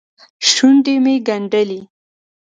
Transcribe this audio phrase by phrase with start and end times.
[0.49, 1.81] شونډې مې ګنډلې.